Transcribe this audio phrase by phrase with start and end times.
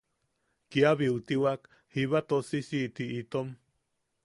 [0.71, 1.61] Kia biutiwak
[1.93, 3.47] jiba tosisiʼiti itom.